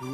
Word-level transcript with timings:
Este 0.00 0.10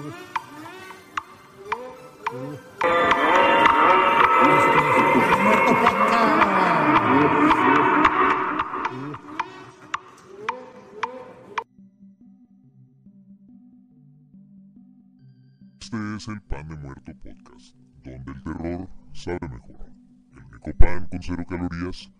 es 16.16 16.26
el 16.26 16.42
Pan 16.42 16.68
de 16.68 16.76
Muerto 16.76 17.12
Podcast, 17.22 17.76
donde 18.02 18.32
el 18.32 18.42
terror 18.42 18.88
sabe 19.12 19.38
mejor. 19.48 19.86
El 20.32 20.44
único 20.46 20.76
pan 20.78 21.06
con 21.06 21.22
cero 21.22 21.44
calorías 21.48 22.10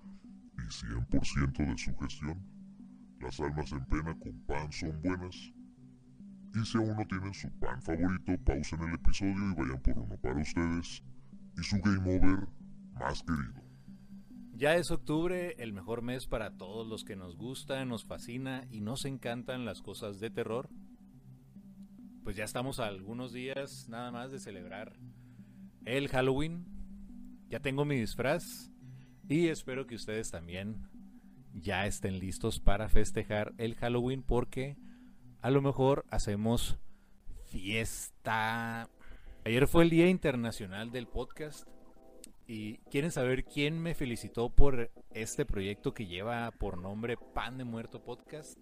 y 0.56 0.60
100% 0.60 1.66
de 1.66 1.76
sugestión. 1.76 2.46
Las 3.18 3.40
almas 3.40 3.72
en 3.72 3.84
pena 3.86 4.16
con 4.20 4.38
pan 4.46 4.70
son 4.70 5.02
buenas. 5.02 5.55
Y 6.56 6.64
si 6.64 6.78
aún 6.78 6.96
no 6.96 7.06
tienen 7.06 7.34
su 7.34 7.50
pan 7.58 7.82
favorito, 7.82 8.32
pausen 8.44 8.80
el 8.80 8.94
episodio 8.94 9.34
y 9.34 9.54
vayan 9.54 9.82
por 9.82 9.98
uno 9.98 10.16
para 10.16 10.40
ustedes 10.40 11.02
y 11.58 11.62
su 11.62 11.76
game 11.82 12.16
over 12.16 12.48
más 12.94 13.22
querido. 13.22 13.62
Ya 14.54 14.74
es 14.76 14.90
octubre, 14.90 15.54
el 15.58 15.74
mejor 15.74 16.00
mes 16.00 16.26
para 16.26 16.56
todos 16.56 16.86
los 16.86 17.04
que 17.04 17.14
nos 17.14 17.36
gusta, 17.36 17.84
nos 17.84 18.06
fascina 18.06 18.66
y 18.70 18.80
nos 18.80 19.04
encantan 19.04 19.66
las 19.66 19.82
cosas 19.82 20.18
de 20.18 20.30
terror. 20.30 20.70
Pues 22.24 22.36
ya 22.36 22.44
estamos 22.44 22.80
a 22.80 22.86
algunos 22.86 23.34
días 23.34 23.86
nada 23.90 24.10
más 24.10 24.32
de 24.32 24.38
celebrar 24.38 24.94
el 25.84 26.08
Halloween. 26.08 26.64
Ya 27.50 27.60
tengo 27.60 27.84
mi 27.84 27.96
disfraz 27.96 28.72
y 29.28 29.48
espero 29.48 29.86
que 29.86 29.94
ustedes 29.94 30.30
también 30.30 30.88
ya 31.52 31.86
estén 31.86 32.18
listos 32.18 32.60
para 32.60 32.88
festejar 32.88 33.52
el 33.58 33.74
Halloween 33.74 34.22
porque 34.22 34.78
a 35.46 35.50
lo 35.50 35.62
mejor 35.62 36.04
hacemos 36.10 36.76
fiesta. 37.44 38.90
Ayer 39.44 39.68
fue 39.68 39.84
el 39.84 39.90
Día 39.90 40.08
Internacional 40.08 40.90
del 40.90 41.06
Podcast 41.06 41.68
y 42.48 42.78
quieren 42.90 43.12
saber 43.12 43.44
quién 43.44 43.80
me 43.80 43.94
felicitó 43.94 44.50
por 44.50 44.90
este 45.12 45.46
proyecto 45.46 45.94
que 45.94 46.06
lleva 46.06 46.50
por 46.50 46.78
nombre 46.78 47.16
Pan 47.32 47.58
de 47.58 47.64
Muerto 47.64 48.02
Podcast. 48.02 48.58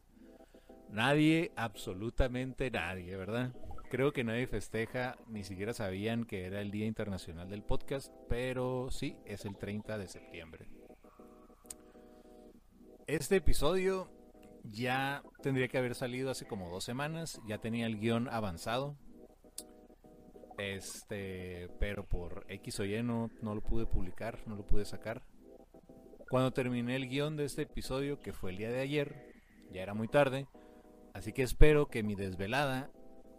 Nadie, 0.90 1.52
absolutamente 1.56 2.70
nadie, 2.70 3.16
¿verdad? 3.16 3.54
Creo 3.88 4.12
que 4.12 4.22
nadie 4.22 4.46
festeja, 4.46 5.16
ni 5.26 5.42
siquiera 5.42 5.72
sabían 5.72 6.26
que 6.26 6.44
era 6.44 6.60
el 6.60 6.70
Día 6.70 6.84
Internacional 6.84 7.48
del 7.48 7.62
Podcast, 7.62 8.12
pero 8.28 8.90
sí, 8.90 9.16
es 9.24 9.46
el 9.46 9.56
30 9.56 9.96
de 9.96 10.08
septiembre. 10.08 10.68
Este 13.06 13.36
episodio 13.36 14.13
ya 14.64 15.22
tendría 15.42 15.68
que 15.68 15.78
haber 15.78 15.94
salido 15.94 16.30
hace 16.30 16.46
como 16.46 16.70
dos 16.70 16.84
semanas, 16.84 17.40
ya 17.46 17.58
tenía 17.58 17.86
el 17.86 17.98
guion 17.98 18.28
avanzado, 18.28 18.96
este, 20.58 21.68
pero 21.78 22.06
por 22.06 22.46
X 22.48 22.80
o 22.80 22.84
Y 22.84 23.02
no, 23.02 23.30
no 23.42 23.54
lo 23.54 23.60
pude 23.60 23.86
publicar, 23.86 24.38
no 24.46 24.56
lo 24.56 24.64
pude 24.66 24.84
sacar. 24.84 25.22
Cuando 26.30 26.52
terminé 26.52 26.96
el 26.96 27.08
guion 27.08 27.36
de 27.36 27.44
este 27.44 27.62
episodio, 27.62 28.20
que 28.20 28.32
fue 28.32 28.50
el 28.50 28.56
día 28.56 28.70
de 28.70 28.80
ayer, 28.80 29.34
ya 29.70 29.82
era 29.82 29.94
muy 29.94 30.08
tarde, 30.08 30.48
así 31.12 31.32
que 31.32 31.42
espero 31.42 31.86
que 31.88 32.02
mi 32.02 32.14
desvelada 32.14 32.90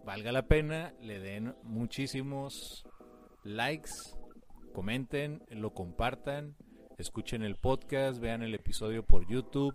valga 0.06 0.32
la 0.32 0.48
pena, 0.48 0.94
le 1.02 1.20
den 1.20 1.56
muchísimos 1.64 2.86
likes, 3.44 3.92
comenten, 4.73 5.44
lo 5.50 5.73
compartan, 5.73 6.56
escuchen 7.00 7.42
el 7.42 7.56
podcast, 7.56 8.20
vean 8.20 8.44
el 8.44 8.54
episodio 8.54 9.04
por 9.04 9.28
YouTube 9.28 9.73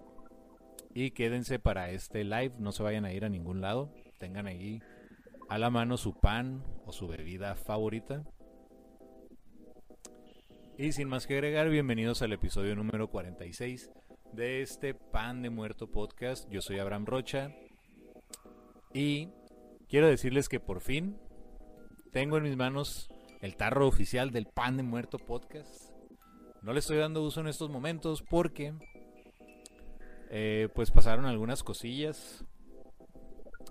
y 0.94 1.12
quédense 1.12 1.58
para 1.58 1.90
este 1.90 2.24
live, 2.24 2.54
no 2.58 2.72
se 2.72 2.82
vayan 2.82 3.04
a 3.04 3.12
ir 3.12 3.24
a 3.24 3.28
ningún 3.28 3.60
lado, 3.60 3.92
tengan 4.18 4.46
ahí 4.46 4.82
a 5.48 5.58
la 5.58 5.70
mano 5.70 5.96
su 5.96 6.14
pan 6.18 6.64
o 6.84 6.92
su 6.92 7.06
bebida 7.06 7.54
favorita. 7.54 8.24
Y 10.76 10.92
sin 10.92 11.08
más 11.08 11.26
que 11.26 11.34
agregar, 11.34 11.68
bienvenidos 11.68 12.22
al 12.22 12.32
episodio 12.32 12.74
número 12.74 13.08
46 13.08 13.90
de 14.32 14.62
este 14.62 14.94
Pan 14.94 15.42
de 15.42 15.50
Muerto 15.50 15.90
podcast. 15.90 16.48
Yo 16.50 16.60
soy 16.62 16.78
Abraham 16.78 17.06
Rocha 17.06 17.54
y 18.94 19.28
quiero 19.88 20.08
decirles 20.08 20.48
que 20.48 20.60
por 20.60 20.80
fin 20.80 21.18
tengo 22.12 22.38
en 22.38 22.44
mis 22.44 22.56
manos 22.56 23.10
el 23.40 23.56
tarro 23.56 23.86
oficial 23.86 24.30
del 24.30 24.46
Pan 24.46 24.76
de 24.76 24.82
Muerto 24.82 25.18
podcast. 25.18 25.90
No 26.62 26.72
le 26.72 26.80
estoy 26.80 26.98
dando 26.98 27.22
uso 27.22 27.40
en 27.40 27.48
estos 27.48 27.70
momentos 27.70 28.22
porque 28.22 28.74
eh, 30.30 30.68
pues 30.74 30.92
pasaron 30.92 31.26
algunas 31.26 31.64
cosillas 31.64 32.44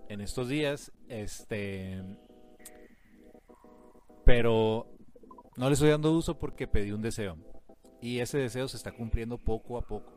en 0.10 0.20
estos 0.20 0.50
días. 0.50 0.92
Este. 1.08 2.04
Pero 4.26 4.86
no 5.56 5.68
le 5.68 5.74
estoy 5.74 5.90
dando 5.90 6.12
uso 6.12 6.38
porque 6.38 6.68
pedí 6.68 6.92
un 6.92 7.02
deseo. 7.02 7.38
Y 8.02 8.20
ese 8.20 8.38
deseo 8.38 8.68
se 8.68 8.78
está 8.78 8.92
cumpliendo 8.92 9.38
poco 9.38 9.78
a 9.78 9.82
poco. 9.82 10.14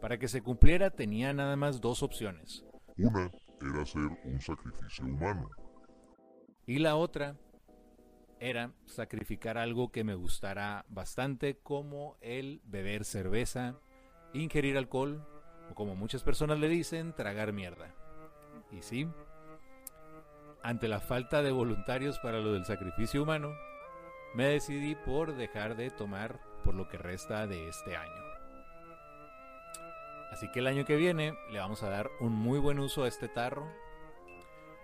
Para 0.00 0.18
que 0.18 0.28
se 0.28 0.42
cumpliera 0.42 0.90
tenía 0.90 1.32
nada 1.32 1.56
más 1.56 1.80
dos 1.80 2.02
opciones. 2.02 2.64
Una 2.98 3.30
era 3.60 3.82
hacer 3.82 4.02
un 4.02 4.40
sacrificio 4.40 5.04
humano. 5.04 5.48
Y 6.66 6.78
la 6.78 6.96
otra 6.96 7.36
era 8.38 8.72
sacrificar 8.84 9.56
algo 9.58 9.90
que 9.90 10.04
me 10.04 10.14
gustara 10.14 10.84
bastante 10.88 11.58
como 11.58 12.16
el 12.20 12.60
beber 12.64 13.04
cerveza, 13.04 13.80
ingerir 14.32 14.76
alcohol 14.76 15.26
o 15.70 15.74
como 15.74 15.94
muchas 15.94 16.22
personas 16.22 16.58
le 16.58 16.68
dicen, 16.68 17.12
tragar 17.12 17.52
mierda. 17.52 17.94
Y 18.70 18.82
sí, 18.82 19.08
ante 20.62 20.88
la 20.88 21.00
falta 21.00 21.42
de 21.42 21.52
voluntarios 21.52 22.18
para 22.18 22.38
lo 22.38 22.52
del 22.52 22.64
sacrificio 22.64 23.22
humano, 23.22 23.54
me 24.34 24.46
decidí 24.46 24.94
por 24.94 25.34
dejar 25.34 25.76
de 25.76 25.90
tomar 25.90 26.40
por 26.64 26.74
lo 26.74 26.88
que 26.88 26.98
resta 26.98 27.46
de 27.46 27.68
este 27.68 27.96
año. 27.96 28.28
Así 30.30 30.50
que 30.50 30.58
el 30.60 30.66
año 30.66 30.84
que 30.84 30.96
viene 30.96 31.34
le 31.50 31.58
vamos 31.58 31.82
a 31.82 31.88
dar 31.88 32.10
un 32.20 32.32
muy 32.32 32.58
buen 32.58 32.78
uso 32.78 33.04
a 33.04 33.08
este 33.08 33.28
tarro. 33.28 33.66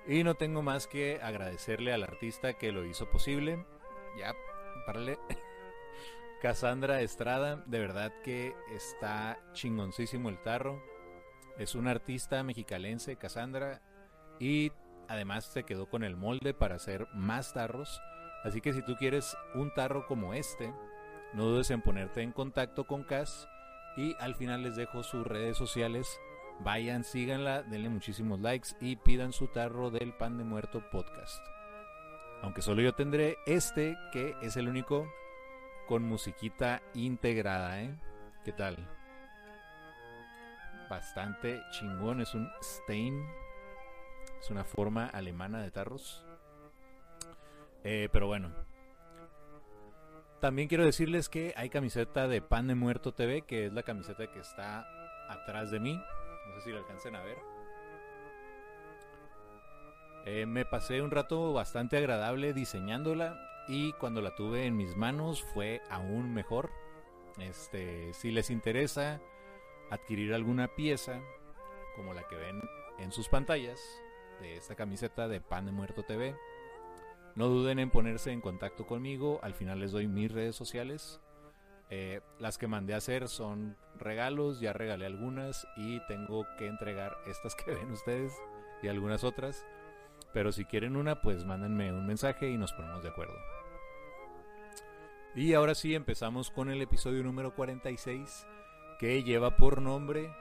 Y 0.06 0.24
no 0.24 0.34
tengo 0.34 0.62
más 0.62 0.86
que 0.86 1.20
agradecerle 1.22 1.92
al 1.92 2.02
artista 2.02 2.54
que 2.54 2.72
lo 2.72 2.84
hizo 2.84 3.10
posible. 3.10 3.64
Ya, 4.18 4.34
párale. 4.86 5.18
Cassandra 6.44 7.00
Estrada, 7.00 7.64
de 7.64 7.78
verdad 7.78 8.12
que 8.22 8.54
está 8.70 9.38
chingoncísimo 9.54 10.28
el 10.28 10.42
tarro. 10.42 10.78
Es 11.56 11.74
una 11.74 11.92
artista 11.92 12.42
mexicalense, 12.42 13.16
Cassandra, 13.16 13.80
y 14.38 14.70
además 15.08 15.46
se 15.46 15.62
quedó 15.62 15.88
con 15.88 16.04
el 16.04 16.18
molde 16.18 16.52
para 16.52 16.74
hacer 16.74 17.08
más 17.14 17.54
tarros. 17.54 17.98
Así 18.42 18.60
que 18.60 18.74
si 18.74 18.82
tú 18.82 18.94
quieres 18.96 19.34
un 19.54 19.72
tarro 19.72 20.06
como 20.06 20.34
este, 20.34 20.70
no 21.32 21.44
dudes 21.44 21.70
en 21.70 21.80
ponerte 21.80 22.20
en 22.20 22.32
contacto 22.32 22.86
con 22.86 23.04
Cass. 23.04 23.48
Y 23.96 24.14
al 24.20 24.34
final 24.34 24.64
les 24.64 24.76
dejo 24.76 25.02
sus 25.02 25.26
redes 25.26 25.56
sociales. 25.56 26.20
Vayan, 26.60 27.04
síganla, 27.04 27.62
denle 27.62 27.88
muchísimos 27.88 28.38
likes 28.40 28.68
y 28.82 28.96
pidan 28.96 29.32
su 29.32 29.46
tarro 29.46 29.90
del 29.90 30.12
Pan 30.12 30.36
de 30.36 30.44
Muerto 30.44 30.82
podcast. 30.90 31.42
Aunque 32.42 32.60
solo 32.60 32.82
yo 32.82 32.92
tendré 32.92 33.38
este, 33.46 33.96
que 34.12 34.36
es 34.42 34.58
el 34.58 34.68
único 34.68 35.08
con 35.86 36.02
musiquita 36.02 36.82
integrada, 36.94 37.82
¿eh? 37.82 37.94
¿Qué 38.44 38.52
tal? 38.52 38.76
Bastante 40.88 41.62
chingón, 41.70 42.20
es 42.20 42.34
un 42.34 42.50
Stein. 42.62 43.24
Es 44.40 44.50
una 44.50 44.64
forma 44.64 45.06
alemana 45.06 45.62
de 45.62 45.70
tarros. 45.70 46.24
Eh, 47.82 48.08
pero 48.12 48.26
bueno. 48.26 48.50
También 50.40 50.68
quiero 50.68 50.84
decirles 50.84 51.28
que 51.28 51.54
hay 51.56 51.70
camiseta 51.70 52.28
de 52.28 52.42
Pan 52.42 52.66
de 52.66 52.74
Muerto 52.74 53.12
TV, 53.12 53.42
que 53.42 53.66
es 53.66 53.72
la 53.72 53.82
camiseta 53.82 54.30
que 54.30 54.40
está 54.40 54.86
atrás 55.28 55.70
de 55.70 55.80
mí. 55.80 55.94
No 55.94 56.54
sé 56.56 56.60
si 56.62 56.70
lo 56.70 56.78
alcancen 56.78 57.16
a 57.16 57.22
ver. 57.22 57.38
Eh, 60.26 60.46
me 60.46 60.64
pasé 60.64 61.02
un 61.02 61.10
rato 61.10 61.52
bastante 61.52 61.96
agradable 61.96 62.52
diseñándola 62.52 63.53
y 63.68 63.92
cuando 63.94 64.20
la 64.20 64.34
tuve 64.34 64.66
en 64.66 64.76
mis 64.76 64.96
manos 64.96 65.42
fue 65.42 65.82
aún 65.90 66.32
mejor. 66.34 66.70
Este, 67.38 68.12
si 68.12 68.30
les 68.30 68.50
interesa 68.50 69.20
adquirir 69.90 70.34
alguna 70.34 70.68
pieza 70.68 71.20
como 71.96 72.14
la 72.14 72.26
que 72.28 72.36
ven 72.36 72.62
en 72.98 73.12
sus 73.12 73.28
pantallas 73.28 73.80
de 74.40 74.56
esta 74.56 74.74
camiseta 74.74 75.28
de 75.28 75.40
Pan 75.40 75.66
de 75.66 75.72
Muerto 75.72 76.02
TV, 76.02 76.36
no 77.34 77.48
duden 77.48 77.78
en 77.78 77.90
ponerse 77.90 78.30
en 78.30 78.40
contacto 78.40 78.86
conmigo. 78.86 79.40
Al 79.42 79.54
final 79.54 79.80
les 79.80 79.92
doy 79.92 80.06
mis 80.06 80.30
redes 80.30 80.54
sociales. 80.54 81.20
Eh, 81.90 82.20
las 82.38 82.58
que 82.58 82.66
mandé 82.66 82.94
a 82.94 82.98
hacer 82.98 83.28
son 83.28 83.76
regalos, 83.98 84.60
ya 84.60 84.72
regalé 84.72 85.06
algunas 85.06 85.66
y 85.76 86.00
tengo 86.06 86.46
que 86.58 86.66
entregar 86.66 87.16
estas 87.26 87.54
que 87.56 87.72
ven 87.72 87.90
ustedes 87.90 88.32
y 88.82 88.88
algunas 88.88 89.24
otras. 89.24 89.66
Pero 90.32 90.52
si 90.52 90.64
quieren 90.64 90.96
una, 90.96 91.22
pues 91.22 91.44
mándenme 91.44 91.92
un 91.92 92.06
mensaje 92.06 92.50
y 92.50 92.56
nos 92.56 92.72
ponemos 92.72 93.02
de 93.02 93.10
acuerdo. 93.10 93.53
Y 95.34 95.54
ahora 95.54 95.74
sí 95.74 95.94
empezamos 95.94 96.50
con 96.50 96.70
el 96.70 96.80
episodio 96.80 97.22
número 97.24 97.54
46 97.54 98.46
que 98.98 99.22
lleva 99.22 99.56
por 99.56 99.82
nombre. 99.82 100.32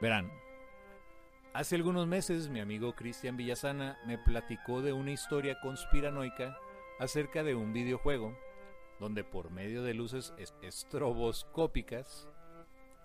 Verán, 0.00 0.30
Hace 1.52 1.74
algunos 1.74 2.06
meses 2.06 2.48
mi 2.48 2.60
amigo 2.60 2.94
Cristian 2.94 3.36
Villasana 3.36 3.98
me 4.06 4.16
platicó 4.18 4.82
de 4.82 4.92
una 4.92 5.10
historia 5.10 5.58
conspiranoica 5.60 6.56
acerca 7.00 7.42
de 7.42 7.56
un 7.56 7.72
videojuego 7.72 8.38
donde 9.00 9.24
por 9.24 9.50
medio 9.50 9.82
de 9.82 9.94
luces 9.94 10.32
estroboscópicas 10.62 12.28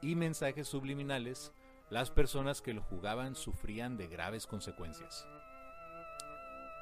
y 0.02 0.16
mensajes 0.16 0.68
subliminales, 0.68 1.54
las 1.90 2.12
personas 2.12 2.62
que 2.62 2.74
lo 2.74 2.84
jugaban 2.84 3.36
sufrían 3.36 3.98
de 3.98 4.08
graves 4.08 4.46
consecuencias. 4.46 5.28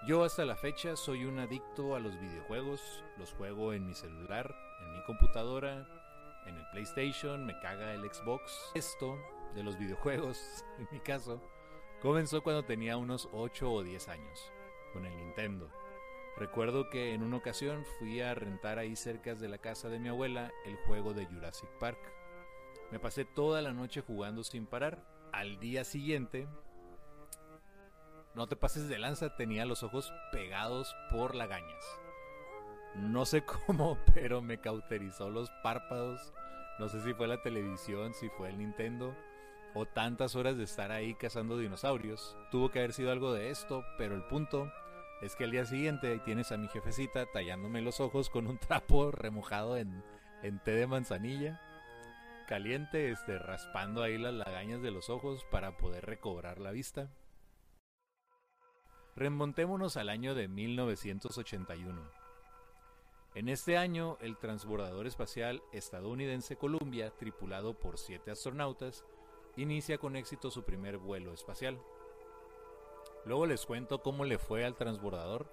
Yo 0.05 0.25
hasta 0.25 0.44
la 0.44 0.57
fecha 0.57 0.97
soy 0.97 1.23
un 1.23 1.39
adicto 1.39 1.95
a 1.95 2.00
los 2.01 2.19
videojuegos, 2.19 2.81
los 3.17 3.31
juego 3.31 3.71
en 3.71 3.88
mi 3.88 3.94
celular, 3.94 4.53
en 4.81 4.91
mi 4.91 5.01
computadora, 5.05 5.88
en 6.45 6.57
el 6.57 6.65
PlayStation, 6.71 7.45
me 7.45 7.57
caga 7.61 7.94
el 7.94 8.01
Xbox. 8.01 8.73
Esto 8.75 9.17
de 9.55 9.63
los 9.63 9.79
videojuegos, 9.79 10.65
en 10.77 10.89
mi 10.91 11.00
caso, 11.00 11.41
comenzó 12.01 12.44
cuando 12.44 12.65
tenía 12.65 12.97
unos 12.97 13.29
8 13.31 13.71
o 13.71 13.81
10 13.81 14.09
años, 14.09 14.51
con 14.91 15.05
el 15.05 15.15
Nintendo. 15.15 15.71
Recuerdo 16.35 16.89
que 16.89 17.13
en 17.13 17.23
una 17.23 17.38
ocasión 17.38 17.85
fui 17.97 18.19
a 18.19 18.35
rentar 18.35 18.79
ahí 18.79 18.97
cerca 18.97 19.35
de 19.35 19.47
la 19.47 19.59
casa 19.59 19.88
de 19.88 20.00
mi 20.00 20.09
abuela 20.09 20.51
el 20.65 20.75
juego 20.85 21.13
de 21.13 21.27
Jurassic 21.27 21.69
Park. 21.79 22.00
Me 22.91 23.00
pasé 23.00 23.23
toda 23.23 23.61
la 23.61 23.71
noche 23.71 24.01
jugando 24.01 24.44
sin 24.44 24.65
parar. 24.65 25.01
Al 25.31 25.61
día 25.61 25.85
siguiente 25.85 26.50
no 28.35 28.47
te 28.47 28.56
pases 28.56 28.88
de 28.88 28.97
lanza, 28.97 29.35
tenía 29.35 29.65
los 29.65 29.83
ojos 29.83 30.13
pegados 30.31 30.95
por 31.12 31.35
lagañas. 31.35 31.83
No 32.95 33.25
sé 33.25 33.44
cómo, 33.68 33.97
pero 34.13 34.41
me 34.41 34.59
cauterizó 34.59 35.30
los 35.30 35.50
párpados. 35.63 36.33
No 36.80 36.89
sé 36.89 37.01
si 37.01 37.13
fue 37.13 37.27
la 37.27 37.41
televisión, 37.41 38.13
si 38.13 38.30
fue 38.30 38.50
el 38.50 38.57
Nintendo 38.57 39.15
o 39.75 39.85
tantas 39.85 40.35
horas 40.35 40.57
de 40.57 40.63
estar 40.63 40.91
ahí 40.91 41.15
cazando 41.15 41.57
dinosaurios. 41.57 42.38
Tuvo 42.51 42.69
que 42.69 42.80
haber 42.80 42.94
sido 42.94 43.12
algo 43.12 43.33
de 43.33 43.50
esto, 43.50 43.83
pero 43.97 44.15
el 44.15 44.24
punto 44.24 44.71
es 45.21 45.36
que 45.36 45.45
al 45.45 45.51
día 45.51 45.65
siguiente 45.65 46.19
tienes 46.19 46.51
a 46.51 46.57
mi 46.57 46.68
jefecita 46.68 47.25
tallándome 47.31 47.81
los 47.81 48.00
ojos 48.00 48.29
con 48.29 48.47
un 48.47 48.57
trapo 48.68 49.12
remojado 49.12 49.77
en, 49.77 50.03
en 50.41 50.59
té 50.59 50.71
de 50.71 50.88
manzanilla, 50.88 51.62
caliente, 52.47 53.12
este, 53.12 53.39
raspando 53.39 54.03
ahí 54.03 54.18
las 54.18 54.33
lagañas 54.33 54.81
de 54.81 54.91
los 54.91 55.09
ojos 55.09 55.45
para 55.50 55.77
poder 55.77 56.06
recobrar 56.06 56.59
la 56.59 56.71
vista. 56.71 57.09
Remontémonos 59.15 59.95
al 59.98 60.10
año 60.10 60.33
de 60.33 60.48
1981. 60.48 62.01
En 63.36 63.48
este 63.48 63.77
año, 63.77 64.18
el 64.21 64.38
transbordador 64.38 65.06
espacial 65.06 65.62
estadounidense 65.71 66.56
Columbia, 66.56 67.12
tripulado 67.12 67.75
por 67.75 68.00
siete 68.00 68.31
astronautas, 68.31 69.06
inicia 69.56 70.00
con 70.00 70.15
éxito 70.15 70.50
su 70.50 70.63
primer 70.63 70.98
vuelo 70.98 71.31
espacial. 71.31 71.80
Luego 73.25 73.45
les 73.45 73.68
cuento 73.68 74.01
cómo 74.01 74.25
le 74.25 74.39
fue 74.39 74.65
al 74.65 74.75
transbordador. 74.75 75.48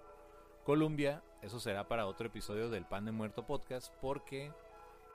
Columbia, 0.65 1.23
eso 1.43 1.61
será 1.61 1.87
para 1.87 2.07
otro 2.07 2.29
episodio 2.29 2.71
del 2.71 2.87
Pan 2.87 3.05
de 3.05 3.13
Muerto 3.13 3.47
podcast 3.47 3.95
porque 4.01 4.53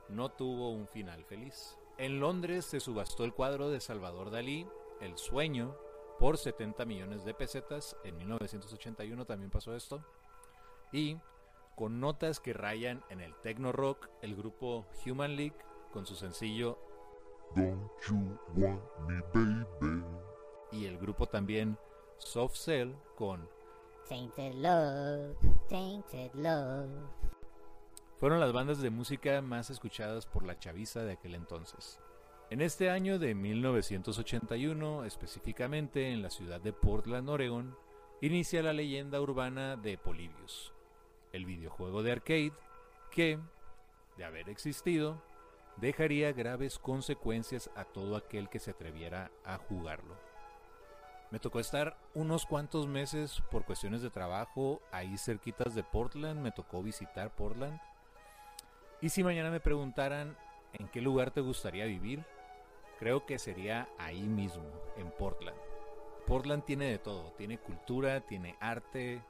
no 0.08 0.30
tuvo 0.30 0.70
un 0.70 0.88
final 0.88 1.24
feliz. 1.26 1.80
En 1.98 2.20
Londres 2.20 2.66
se 2.66 2.80
subastó 2.80 3.24
el 3.24 3.34
cuadro 3.34 3.70
de 3.70 3.80
Salvador 3.80 4.30
Dalí, 4.30 4.68
El 5.02 5.18
sueño, 5.18 5.76
por 6.20 6.38
70 6.38 6.86
millones 6.86 7.26
de 7.26 7.34
pesetas. 7.34 7.96
En 8.04 8.18
1981 8.18 9.26
también 9.26 9.52
pasó 9.52 9.76
esto. 9.76 10.04
Y 10.92 11.18
con 11.76 12.00
notas 12.00 12.40
que 12.40 12.54
rayan 12.54 13.04
en 13.10 13.22
el 13.22 13.36
techno 13.42 13.72
rock, 13.72 14.10
el 14.22 14.36
grupo 14.36 14.86
Human 15.06 15.36
League 15.36 15.58
con 15.92 16.06
su 16.06 16.16
sencillo 16.16 16.80
Don't 17.56 17.92
You 18.08 18.38
Want 18.56 18.82
Me 19.08 19.22
Baby. 19.34 20.04
Y 20.72 20.86
el 20.86 20.98
grupo 20.98 21.28
también 21.28 21.78
Soft 22.18 22.56
Cell 22.56 22.94
con 23.16 23.48
Tainted 24.08 24.54
Love, 24.56 25.38
Tainted 25.70 26.34
Love. 26.34 26.90
Fueron 28.20 28.40
las 28.40 28.54
bandas 28.54 28.82
de 28.82 28.90
música 28.90 29.42
más 29.42 29.70
escuchadas 29.70 30.26
por 30.26 30.46
la 30.46 30.58
chaviza 30.58 31.02
de 31.02 31.14
aquel 31.14 31.36
entonces. 31.36 32.00
En 32.52 32.62
este 32.62 32.92
año 32.92 33.18
de 33.18 33.34
1981, 33.34 35.06
específicamente 35.06 36.12
en 36.12 36.22
la 36.22 36.30
ciudad 36.30 36.62
de 36.62 36.74
Portland, 36.74 37.28
Oregon, 37.28 37.76
inicia 38.22 38.62
la 38.62 38.72
leyenda 38.72 39.20
urbana 39.20 39.76
de 39.78 39.98
Polybius, 39.98 40.72
el 41.34 41.46
videojuego 41.46 42.04
de 42.04 42.12
arcade 42.12 42.54
que, 43.10 43.40
de 44.16 44.26
haber 44.26 44.48
existido, 44.50 45.20
dejaría 45.78 46.34
graves 46.34 46.78
consecuencias 46.78 47.72
a 47.76 47.84
todo 47.84 48.16
aquel 48.16 48.48
que 48.48 48.60
se 48.60 48.72
atreviera 48.72 49.32
a 49.44 49.58
jugarlo. 49.58 50.16
Me 51.32 51.40
tocó 51.40 51.60
estar 51.60 51.98
unos 52.14 52.46
cuantos 52.46 52.86
meses 52.88 53.42
por 53.50 53.66
cuestiones 53.66 54.04
de 54.04 54.12
trabajo 54.12 54.84
ahí 54.92 55.18
cerquitas 55.18 55.74
de 55.74 55.84
Portland, 55.84 56.40
me 56.42 56.52
tocó 56.52 56.84
visitar 56.84 57.34
Portland. 57.36 57.82
Y 59.02 59.10
si 59.10 59.24
mañana 59.24 59.50
me 59.50 59.60
preguntaran 59.60 60.38
en 60.74 60.88
qué 60.90 61.02
lugar 61.02 61.32
te 61.32 61.42
gustaría 61.42 61.86
vivir, 61.86 62.24
creo 63.00 63.26
que 63.26 63.40
sería 63.40 63.88
ahí 63.98 64.24
mismo, 64.24 64.64
en 64.98 65.12
Portland. 65.12 65.58
Portland 66.26 66.64
tiene 66.64 66.90
de 66.90 66.98
todo, 66.98 67.32
tiene 67.38 67.58
cultura, 67.60 68.22
tiene 68.22 68.56
arte, 68.60 69.22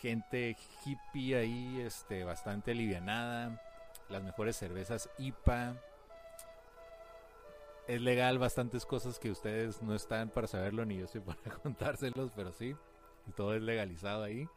gente 0.00 0.56
hippie 0.84 1.36
ahí, 1.36 1.80
este, 1.80 2.24
bastante 2.24 2.72
alivianada, 2.72 3.60
las 4.08 4.22
mejores 4.22 4.56
cervezas 4.56 5.10
IPA. 5.18 5.76
Es 7.86 8.00
legal 8.00 8.38
bastantes 8.38 8.84
cosas 8.84 9.18
que 9.18 9.30
ustedes 9.30 9.82
no 9.82 9.94
están 9.94 10.30
para 10.30 10.46
saberlo 10.46 10.84
ni 10.84 10.98
yo 10.98 11.04
estoy 11.04 11.20
para 11.22 11.56
contárselos, 11.62 12.32
pero 12.34 12.52
sí, 12.52 12.74
todo 13.36 13.54
es 13.54 13.62
legalizado 13.62 14.24
ahí. 14.24 14.48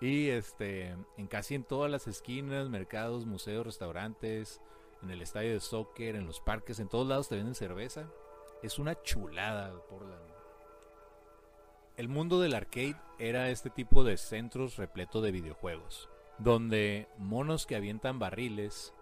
Y 0.00 0.28
este, 0.28 0.94
en 1.16 1.26
casi 1.26 1.54
en 1.54 1.64
todas 1.64 1.90
las 1.90 2.06
esquinas, 2.06 2.68
mercados, 2.68 3.24
museos, 3.24 3.64
restaurantes, 3.64 4.60
en 5.02 5.10
el 5.10 5.22
estadio 5.22 5.52
de 5.52 5.60
soccer, 5.60 6.16
en 6.16 6.26
los 6.26 6.40
parques, 6.40 6.78
en 6.78 6.88
todos 6.88 7.06
lados 7.06 7.28
te 7.28 7.36
venden 7.36 7.54
cerveza. 7.54 8.08
Es 8.62 8.78
una 8.78 9.00
chulada 9.02 9.72
Portland. 9.88 10.36
El 11.96 12.08
mundo 12.08 12.40
del 12.40 12.54
arcade 12.54 12.96
era 13.18 13.48
este 13.48 13.70
tipo 13.70 14.04
de 14.04 14.16
centros 14.16 14.76
repleto 14.76 15.22
de 15.22 15.32
videojuegos, 15.32 16.10
donde 16.38 17.08
monos 17.16 17.64
que 17.64 17.76
avientan 17.76 18.18
barriles, 18.18 18.92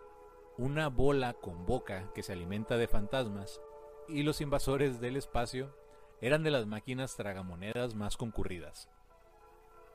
una 0.58 0.88
bola 0.88 1.34
con 1.34 1.66
boca 1.66 2.12
que 2.14 2.22
se 2.22 2.32
alimenta 2.32 2.76
de 2.76 2.86
fantasmas 2.86 3.60
y 4.08 4.22
los 4.22 4.40
invasores 4.40 5.00
del 5.00 5.16
espacio 5.16 5.76
eran 6.20 6.44
de 6.44 6.52
las 6.52 6.66
máquinas 6.66 7.16
tragamonedas 7.16 7.94
más 7.94 8.16
concurridas. 8.16 8.88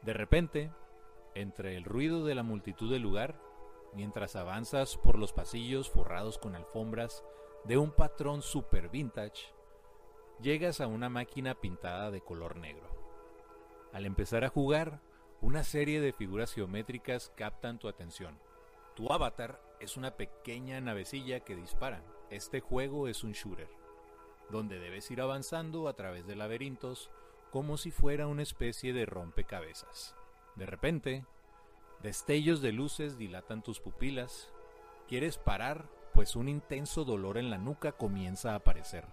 De 0.01 0.13
repente, 0.13 0.71
entre 1.35 1.77
el 1.77 1.85
ruido 1.85 2.25
de 2.25 2.35
la 2.35 2.43
multitud 2.43 2.91
del 2.91 3.01
lugar, 3.01 3.39
mientras 3.93 4.35
avanzas 4.35 4.97
por 4.97 5.17
los 5.17 5.33
pasillos 5.33 5.89
forrados 5.89 6.37
con 6.37 6.55
alfombras 6.55 7.23
de 7.63 7.77
un 7.77 7.91
patrón 7.91 8.41
super 8.41 8.89
vintage, 8.89 9.53
llegas 10.41 10.81
a 10.81 10.87
una 10.87 11.09
máquina 11.09 11.55
pintada 11.55 12.11
de 12.11 12.21
color 12.21 12.55
negro. 12.55 12.87
Al 13.91 14.05
empezar 14.05 14.43
a 14.43 14.49
jugar, 14.49 15.01
una 15.41 15.63
serie 15.63 16.01
de 16.01 16.13
figuras 16.13 16.53
geométricas 16.53 17.31
captan 17.35 17.79
tu 17.79 17.87
atención. 17.87 18.37
Tu 18.95 19.11
avatar 19.11 19.61
es 19.79 19.97
una 19.97 20.15
pequeña 20.15 20.79
navecilla 20.81 21.39
que 21.39 21.55
dispara. 21.55 22.03
Este 22.29 22.59
juego 22.59 23.07
es 23.07 23.23
un 23.23 23.31
shooter, 23.31 23.69
donde 24.49 24.79
debes 24.79 25.09
ir 25.11 25.21
avanzando 25.21 25.87
a 25.87 25.93
través 25.93 26.27
de 26.27 26.35
laberintos 26.35 27.09
como 27.51 27.77
si 27.77 27.89
fuera 27.91 28.27
una 28.27 28.43
especie 28.43 28.93
de 28.93 29.05
rompecabezas. 29.05 30.15
De 30.55 30.65
repente, 30.65 31.25
Destellos 32.03 32.61
de 32.61 32.71
luces 32.71 33.17
dilatan 33.17 33.61
tus 33.61 33.81
pupilas. 33.81 34.49
Quieres 35.09 35.37
parar, 35.37 35.85
pues 36.13 36.37
un 36.37 36.47
intenso 36.47 37.03
dolor 37.03 37.37
en 37.37 37.49
la 37.49 37.57
nuca 37.57 37.91
comienza 37.91 38.53
a 38.53 38.55
aparecer. 38.55 39.05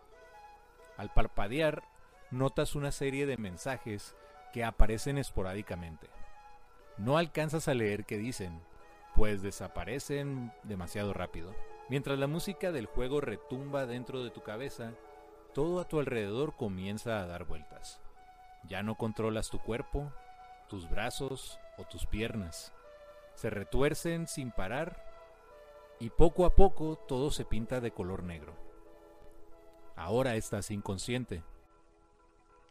Al 0.96 1.12
parpadear, 1.12 1.82
notas 2.30 2.76
una 2.76 2.92
serie 2.92 3.26
de 3.26 3.38
mensajes 3.38 4.14
que 4.52 4.62
aparecen 4.62 5.18
esporádicamente. 5.18 6.08
No 6.96 7.18
alcanzas 7.18 7.66
a 7.66 7.74
leer 7.74 8.04
qué 8.04 8.18
dicen, 8.18 8.62
pues 9.16 9.42
desaparecen 9.42 10.52
demasiado 10.62 11.12
rápido. 11.12 11.54
Mientras 11.88 12.18
la 12.20 12.28
música 12.28 12.70
del 12.70 12.86
juego 12.86 13.20
retumba 13.20 13.86
dentro 13.86 14.22
de 14.22 14.30
tu 14.30 14.42
cabeza, 14.42 14.92
todo 15.54 15.80
a 15.80 15.88
tu 15.88 15.98
alrededor 15.98 16.54
comienza 16.54 17.20
a 17.20 17.26
dar 17.26 17.46
vueltas. 17.46 18.00
Ya 18.68 18.82
no 18.84 18.94
controlas 18.94 19.50
tu 19.50 19.58
cuerpo, 19.58 20.12
tus 20.68 20.88
brazos 20.88 21.58
o 21.78 21.84
tus 21.84 22.06
piernas 22.06 22.72
se 23.34 23.50
retuercen 23.50 24.26
sin 24.26 24.50
parar 24.50 25.04
y 26.00 26.10
poco 26.10 26.46
a 26.46 26.54
poco 26.54 26.96
todo 26.96 27.30
se 27.30 27.44
pinta 27.44 27.80
de 27.80 27.92
color 27.92 28.22
negro. 28.22 28.54
Ahora 29.94 30.36
estás 30.36 30.70
inconsciente. 30.70 31.42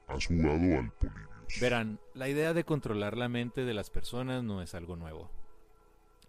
Has 0.07 0.27
jugado 0.27 0.79
al 0.79 0.91
Polybius. 0.91 1.59
Verán, 1.59 2.00
la 2.13 2.29
idea 2.29 2.53
de 2.53 2.63
controlar 2.63 3.17
la 3.17 3.29
mente 3.29 3.65
de 3.65 3.74
las 3.74 3.89
personas 3.89 4.43
no 4.43 4.62
es 4.62 4.75
algo 4.75 4.95
nuevo. 4.95 5.31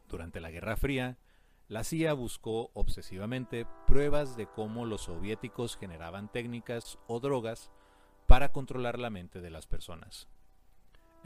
Durante 0.09 0.41
la 0.41 0.51
Guerra 0.51 0.77
Fría, 0.77 1.19
la 1.69 1.83
CIA 1.83 2.13
buscó 2.13 2.71
obsesivamente 2.75 3.67
pruebas 3.87 4.37
de 4.37 4.47
cómo 4.47 4.87
los 4.87 5.03
soviéticos 5.03 5.77
generaban 5.77 6.31
técnicas 6.31 6.99
o 7.07 7.21
drogas 7.21 7.71
para 8.27 8.53
controlar 8.53 8.99
la 8.99 9.11
mente 9.11 9.41
de 9.41 9.51
las 9.51 9.67
personas. 9.67 10.29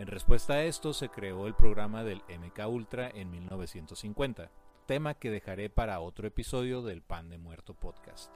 En 0.00 0.06
respuesta 0.06 0.54
a 0.54 0.62
esto 0.62 0.94
se 0.94 1.10
creó 1.10 1.46
el 1.46 1.52
programa 1.52 2.02
del 2.04 2.22
MK 2.26 2.66
Ultra 2.68 3.10
en 3.10 3.30
1950, 3.30 4.50
tema 4.86 5.12
que 5.12 5.30
dejaré 5.30 5.68
para 5.68 6.00
otro 6.00 6.26
episodio 6.26 6.80
del 6.80 7.02
Pan 7.02 7.28
de 7.28 7.36
Muerto 7.36 7.74
podcast. 7.74 8.32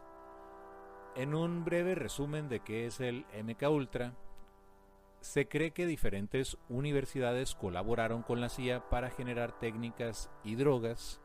En 1.16 1.34
un 1.34 1.64
breve 1.64 1.94
resumen 1.94 2.50
de 2.50 2.60
qué 2.60 2.84
es 2.84 3.00
el 3.00 3.24
MK 3.42 3.62
Ultra, 3.70 4.14
se 5.22 5.48
cree 5.48 5.70
que 5.70 5.86
diferentes 5.86 6.58
universidades 6.68 7.54
colaboraron 7.54 8.22
con 8.22 8.42
la 8.42 8.50
CIA 8.50 8.90
para 8.90 9.08
generar 9.08 9.58
técnicas 9.58 10.30
y 10.44 10.56
drogas 10.56 11.22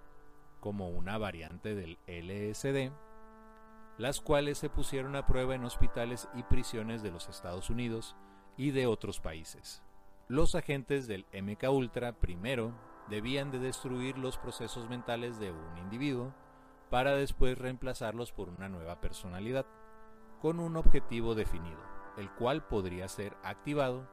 como 0.62 0.88
una 0.88 1.18
variante 1.18 1.76
del 1.76 1.98
LSD, 2.08 2.94
las 3.98 4.22
cuales 4.22 4.58
se 4.58 4.70
pusieron 4.70 5.18
a 5.18 5.26
prueba 5.26 5.54
en 5.54 5.66
hospitales 5.66 6.30
y 6.34 6.44
prisiones 6.44 7.04
de 7.04 7.12
los 7.12 7.28
Estados 7.28 7.70
Unidos 7.70 8.16
y 8.56 8.72
de 8.72 8.88
otros 8.88 9.20
países. 9.20 9.84
Los 10.32 10.54
agentes 10.54 11.08
del 11.08 11.26
MK 11.34 11.72
Ultra 11.72 12.12
primero 12.12 12.72
debían 13.10 13.50
de 13.50 13.58
destruir 13.58 14.16
los 14.20 14.38
procesos 14.38 14.88
mentales 14.88 15.40
de 15.40 15.52
un 15.52 15.78
individuo 15.80 16.36
para 16.92 17.16
después 17.16 17.58
reemplazarlos 17.58 18.32
por 18.32 18.48
una 18.48 18.70
nueva 18.70 19.02
personalidad, 19.02 19.66
con 20.40 20.60
un 20.60 20.78
objetivo 20.78 21.34
definido, 21.34 21.80
el 22.16 22.30
cual 22.30 22.64
podría 22.68 23.08
ser 23.08 23.36
activado 23.44 24.08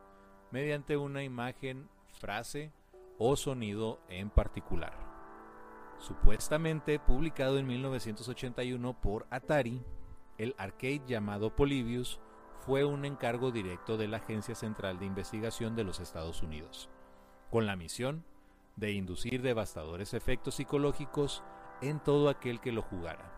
mediante 0.51 0.97
una 0.97 1.23
imagen, 1.23 1.87
frase 2.19 2.73
o 3.19 3.37
sonido 3.37 4.01
en 4.09 4.31
particular. 4.31 4.95
Supuestamente 5.99 6.99
publicado 6.99 7.59
en 7.59 7.67
1981 7.67 8.99
por 9.03 9.27
Atari, 9.29 9.85
el 10.39 10.55
arcade 10.57 11.03
llamado 11.07 11.55
Polybius 11.55 12.21
fue 12.67 12.85
un 12.85 13.05
encargo 13.05 13.53
directo 13.53 13.97
de 13.97 14.09
la 14.09 14.17
Agencia 14.17 14.57
Central 14.57 14.99
de 14.99 15.07
Investigación 15.07 15.77
de 15.77 15.85
los 15.85 16.01
Estados 16.01 16.43
Unidos, 16.43 16.91
con 17.49 17.65
la 17.65 17.77
misión 17.77 18.25
de 18.75 18.91
inducir 18.91 19.41
devastadores 19.41 20.15
efectos 20.15 20.57
psicológicos 20.57 21.45
en 21.81 22.01
todo 22.01 22.29
aquel 22.29 22.61
que 22.61 22.73
lo 22.73 22.83
jugara, 22.83 23.33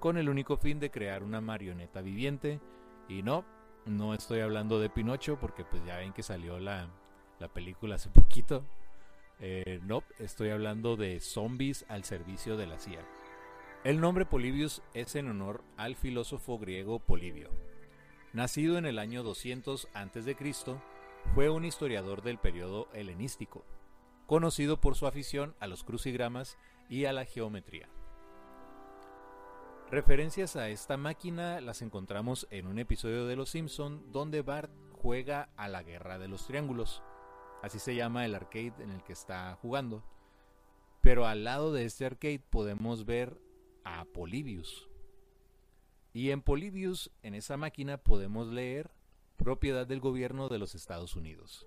con 0.00 0.18
el 0.18 0.28
único 0.28 0.56
fin 0.56 0.80
de 0.80 0.90
crear 0.90 1.22
una 1.22 1.40
marioneta 1.40 2.00
viviente, 2.00 2.60
y 3.08 3.22
no, 3.22 3.44
no 3.86 4.14
estoy 4.14 4.40
hablando 4.40 4.80
de 4.80 4.90
Pinocho, 4.90 5.38
porque 5.38 5.64
pues 5.64 5.84
ya 5.84 5.98
ven 5.98 6.12
que 6.12 6.24
salió 6.24 6.58
la, 6.58 6.90
película 7.52 7.94
hace 7.94 8.08
poquito, 8.10 8.64
eh, 9.38 9.78
no, 9.84 10.02
estoy 10.18 10.50
hablando 10.50 10.96
de 10.96 11.20
zombies 11.20 11.84
al 11.88 12.02
servicio 12.02 12.56
de 12.56 12.66
la 12.66 12.80
CIA. 12.80 13.06
El 13.84 14.00
nombre 14.00 14.26
Polybius 14.26 14.82
es 14.92 15.14
en 15.14 15.28
honor 15.28 15.62
al 15.76 15.94
filósofo 15.94 16.58
griego 16.58 16.98
Polibio, 16.98 17.50
Nacido 18.34 18.78
en 18.78 18.84
el 18.84 18.98
año 18.98 19.22
200 19.22 19.88
a.C., 19.94 20.36
fue 21.36 21.50
un 21.50 21.64
historiador 21.64 22.20
del 22.22 22.38
periodo 22.38 22.88
helenístico, 22.92 23.64
conocido 24.26 24.80
por 24.80 24.96
su 24.96 25.06
afición 25.06 25.54
a 25.60 25.68
los 25.68 25.84
crucigramas 25.84 26.58
y 26.88 27.04
a 27.04 27.12
la 27.12 27.26
geometría. 27.26 27.88
Referencias 29.88 30.56
a 30.56 30.68
esta 30.68 30.96
máquina 30.96 31.60
las 31.60 31.80
encontramos 31.80 32.48
en 32.50 32.66
un 32.66 32.80
episodio 32.80 33.26
de 33.26 33.36
Los 33.36 33.50
Simpson 33.50 34.10
donde 34.10 34.42
Bart 34.42 34.72
juega 34.90 35.50
a 35.56 35.68
la 35.68 35.84
guerra 35.84 36.18
de 36.18 36.26
los 36.26 36.44
triángulos. 36.44 37.04
Así 37.62 37.78
se 37.78 37.94
llama 37.94 38.24
el 38.24 38.34
arcade 38.34 38.74
en 38.80 38.90
el 38.90 39.04
que 39.04 39.12
está 39.12 39.56
jugando. 39.62 40.02
Pero 41.02 41.26
al 41.26 41.44
lado 41.44 41.72
de 41.72 41.84
este 41.84 42.04
arcade 42.04 42.42
podemos 42.50 43.04
ver 43.04 43.40
a 43.84 44.04
Polybius, 44.06 44.88
y 46.14 46.30
en 46.30 46.42
Polybius, 46.42 47.10
en 47.22 47.34
esa 47.34 47.56
máquina, 47.56 47.98
podemos 47.98 48.46
leer 48.46 48.92
propiedad 49.36 49.84
del 49.84 49.98
gobierno 49.98 50.48
de 50.48 50.60
los 50.60 50.76
Estados 50.76 51.16
Unidos. 51.16 51.66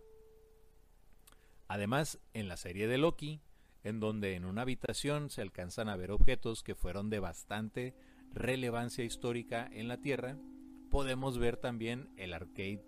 Además, 1.68 2.20
en 2.34 2.48
la 2.48 2.56
serie 2.56 2.88
de 2.88 2.98
Loki, 2.98 3.42
en 3.84 4.00
donde 4.00 4.36
en 4.36 4.46
una 4.46 4.62
habitación 4.62 5.30
se 5.30 5.42
alcanzan 5.42 5.90
a 5.90 5.98
ver 5.98 6.12
objetos 6.12 6.64
que 6.64 6.76
fueron 6.76 7.10
de 7.10 7.20
bastante 7.20 7.94
relevancia 8.34 9.04
histórica 9.04 9.70
en 9.70 9.90
la 9.90 9.98
Tierra, 9.98 10.38
podemos 10.90 11.38
ver 11.38 11.58
también 11.58 12.10
el 12.16 12.34
arcade 12.34 12.86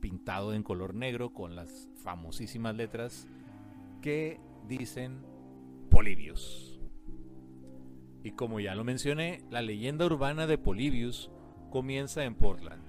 pintado 0.00 0.54
en 0.54 0.62
color 0.62 0.94
negro 0.94 1.34
con 1.34 1.54
las 1.54 1.90
famosísimas 2.02 2.74
letras 2.76 3.28
que 4.00 4.40
dicen 4.66 5.22
Polybius. 5.90 6.73
Y 8.24 8.32
como 8.32 8.58
ya 8.58 8.74
lo 8.74 8.84
mencioné, 8.84 9.44
la 9.50 9.60
leyenda 9.60 10.06
urbana 10.06 10.46
de 10.46 10.56
Polybius 10.56 11.30
comienza 11.70 12.24
en 12.24 12.34
Portland 12.34 12.82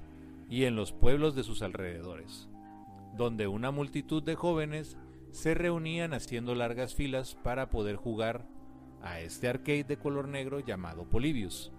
y 0.49 0.63
en 0.63 0.77
los 0.77 0.93
pueblos 0.93 1.35
de 1.35 1.43
sus 1.43 1.61
alrededores, 1.61 2.47
donde 3.17 3.47
una 3.47 3.69
multitud 3.69 4.23
de 4.23 4.35
jóvenes 4.35 4.97
se 5.31 5.53
reunían 5.53 6.13
haciendo 6.13 6.55
largas 6.55 6.95
filas 6.95 7.35
para 7.43 7.69
poder 7.69 7.97
jugar 7.97 8.47
a 9.01 9.19
este 9.19 9.49
arcade 9.49 9.83
de 9.83 9.97
color 9.97 10.29
negro 10.29 10.61
llamado 10.61 11.09
Polybius. 11.09 11.73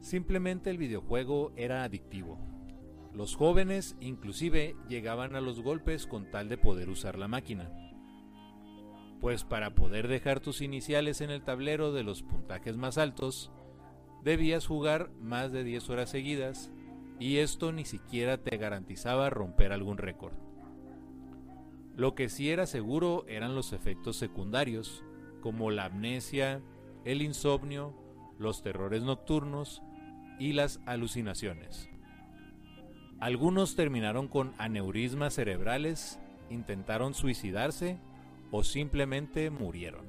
Simplemente 0.00 0.68
el 0.68 0.76
videojuego 0.76 1.52
era 1.56 1.84
adictivo. 1.84 2.36
Los 3.14 3.36
jóvenes 3.36 3.96
inclusive 4.00 4.74
llegaban 4.88 5.36
a 5.36 5.40
los 5.40 5.62
golpes 5.62 6.08
con 6.08 6.30
tal 6.32 6.48
de 6.48 6.58
poder 6.58 6.88
usar 6.88 7.16
la 7.16 7.28
máquina 7.28 7.87
pues 9.20 9.44
para 9.44 9.74
poder 9.74 10.08
dejar 10.08 10.40
tus 10.40 10.60
iniciales 10.60 11.20
en 11.20 11.30
el 11.30 11.42
tablero 11.42 11.92
de 11.92 12.02
los 12.02 12.22
puntajes 12.22 12.76
más 12.76 12.98
altos, 12.98 13.50
debías 14.22 14.66
jugar 14.66 15.10
más 15.20 15.52
de 15.52 15.64
10 15.64 15.90
horas 15.90 16.10
seguidas 16.10 16.70
y 17.18 17.38
esto 17.38 17.72
ni 17.72 17.84
siquiera 17.84 18.38
te 18.38 18.56
garantizaba 18.56 19.30
romper 19.30 19.72
algún 19.72 19.98
récord. 19.98 20.34
Lo 21.96 22.14
que 22.14 22.28
sí 22.28 22.50
era 22.50 22.66
seguro 22.66 23.24
eran 23.26 23.56
los 23.56 23.72
efectos 23.72 24.16
secundarios, 24.16 25.02
como 25.40 25.70
la 25.70 25.86
amnesia, 25.86 26.62
el 27.04 27.22
insomnio, 27.22 27.92
los 28.38 28.62
terrores 28.62 29.02
nocturnos 29.02 29.82
y 30.38 30.52
las 30.52 30.80
alucinaciones. 30.86 31.90
Algunos 33.18 33.74
terminaron 33.74 34.28
con 34.28 34.54
aneurismas 34.58 35.34
cerebrales, 35.34 36.20
intentaron 36.50 37.14
suicidarse 37.14 37.98
o 38.50 38.62
simplemente 38.64 39.50
murieron. 39.50 40.06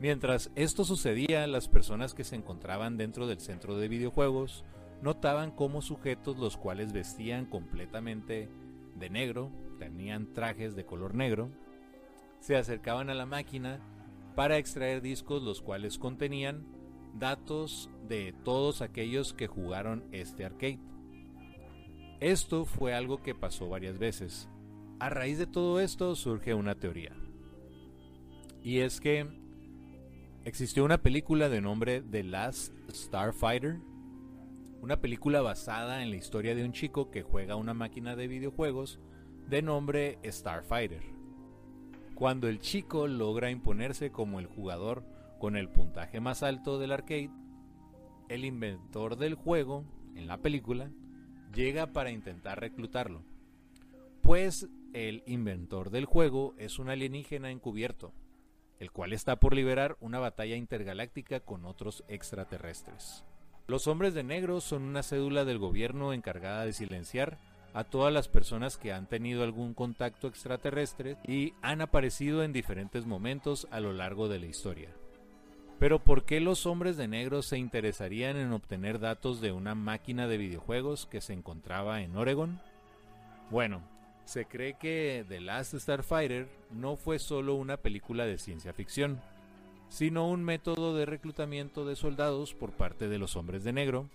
Mientras 0.00 0.50
esto 0.54 0.84
sucedía, 0.84 1.46
las 1.46 1.68
personas 1.68 2.14
que 2.14 2.24
se 2.24 2.36
encontraban 2.36 2.96
dentro 2.96 3.26
del 3.26 3.40
centro 3.40 3.76
de 3.76 3.88
videojuegos 3.88 4.64
notaban 5.02 5.50
cómo 5.50 5.82
sujetos 5.82 6.38
los 6.38 6.56
cuales 6.56 6.92
vestían 6.92 7.46
completamente 7.46 8.48
de 8.96 9.10
negro, 9.10 9.50
tenían 9.78 10.32
trajes 10.32 10.74
de 10.76 10.84
color 10.84 11.14
negro, 11.14 11.50
se 12.40 12.56
acercaban 12.56 13.10
a 13.10 13.14
la 13.14 13.26
máquina 13.26 13.80
para 14.34 14.58
extraer 14.58 15.00
discos 15.00 15.42
los 15.42 15.62
cuales 15.62 15.98
contenían 15.98 16.66
datos 17.14 17.88
de 18.08 18.34
todos 18.44 18.82
aquellos 18.82 19.32
que 19.32 19.46
jugaron 19.46 20.04
este 20.12 20.44
arcade. 20.44 20.80
Esto 22.20 22.64
fue 22.64 22.94
algo 22.94 23.22
que 23.22 23.34
pasó 23.34 23.68
varias 23.68 23.98
veces, 23.98 24.48
a 25.04 25.10
raíz 25.10 25.36
de 25.36 25.46
todo 25.46 25.80
esto 25.80 26.16
surge 26.16 26.54
una 26.54 26.76
teoría. 26.76 27.12
Y 28.62 28.78
es 28.78 29.02
que 29.02 29.26
existió 30.46 30.82
una 30.82 31.02
película 31.02 31.50
de 31.50 31.60
nombre 31.60 32.00
The 32.00 32.24
Last 32.24 32.72
Starfighter, 32.90 33.80
una 34.80 35.02
película 35.02 35.42
basada 35.42 36.02
en 36.02 36.08
la 36.08 36.16
historia 36.16 36.54
de 36.54 36.64
un 36.64 36.72
chico 36.72 37.10
que 37.10 37.22
juega 37.22 37.54
una 37.56 37.74
máquina 37.74 38.16
de 38.16 38.28
videojuegos 38.28 38.98
de 39.46 39.60
nombre 39.60 40.18
Starfighter. 40.24 41.02
Cuando 42.14 42.48
el 42.48 42.58
chico 42.58 43.06
logra 43.06 43.50
imponerse 43.50 44.10
como 44.10 44.40
el 44.40 44.46
jugador 44.46 45.04
con 45.38 45.54
el 45.54 45.68
puntaje 45.68 46.18
más 46.20 46.42
alto 46.42 46.78
del 46.78 46.92
arcade, 46.92 47.30
el 48.30 48.46
inventor 48.46 49.16
del 49.18 49.34
juego, 49.34 49.84
en 50.14 50.26
la 50.26 50.38
película, 50.38 50.90
llega 51.54 51.92
para 51.92 52.10
intentar 52.10 52.58
reclutarlo. 52.58 53.22
Pues 54.22 54.66
el 54.94 55.24
inventor 55.26 55.90
del 55.90 56.06
juego 56.06 56.54
es 56.56 56.78
un 56.78 56.88
alienígena 56.88 57.50
encubierto, 57.50 58.14
el 58.78 58.92
cual 58.92 59.12
está 59.12 59.36
por 59.36 59.54
liberar 59.54 59.96
una 60.00 60.20
batalla 60.20 60.56
intergaláctica 60.56 61.40
con 61.40 61.66
otros 61.66 62.04
extraterrestres. 62.08 63.24
Los 63.66 63.88
hombres 63.88 64.14
de 64.14 64.22
negro 64.22 64.60
son 64.60 64.82
una 64.82 65.02
cédula 65.02 65.44
del 65.44 65.58
gobierno 65.58 66.12
encargada 66.12 66.64
de 66.64 66.72
silenciar 66.72 67.38
a 67.72 67.82
todas 67.82 68.12
las 68.12 68.28
personas 68.28 68.76
que 68.76 68.92
han 68.92 69.08
tenido 69.08 69.42
algún 69.42 69.74
contacto 69.74 70.28
extraterrestre 70.28 71.16
y 71.26 71.54
han 71.60 71.80
aparecido 71.80 72.44
en 72.44 72.52
diferentes 72.52 73.04
momentos 73.04 73.66
a 73.72 73.80
lo 73.80 73.92
largo 73.92 74.28
de 74.28 74.38
la 74.38 74.46
historia. 74.46 74.90
Pero 75.80 75.98
¿por 75.98 76.24
qué 76.24 76.38
los 76.38 76.66
hombres 76.66 76.96
de 76.96 77.08
negro 77.08 77.42
se 77.42 77.58
interesarían 77.58 78.36
en 78.36 78.52
obtener 78.52 79.00
datos 79.00 79.40
de 79.40 79.50
una 79.50 79.74
máquina 79.74 80.28
de 80.28 80.38
videojuegos 80.38 81.06
que 81.06 81.20
se 81.20 81.32
encontraba 81.32 82.00
en 82.02 82.16
Oregon? 82.16 82.60
Bueno, 83.50 83.82
se 84.24 84.46
cree 84.46 84.74
que 84.74 85.24
The 85.28 85.40
Last 85.40 85.74
Starfighter 85.74 86.48
no 86.70 86.96
fue 86.96 87.18
solo 87.18 87.54
una 87.54 87.76
película 87.76 88.26
de 88.26 88.38
ciencia 88.38 88.72
ficción, 88.72 89.20
sino 89.88 90.28
un 90.28 90.42
método 90.42 90.96
de 90.96 91.06
reclutamiento 91.06 91.84
de 91.84 91.96
soldados 91.96 92.54
por 92.54 92.72
parte 92.72 93.08
de 93.08 93.18
los 93.18 93.36
hombres 93.36 93.64
de 93.64 93.72
negro, 93.72 94.08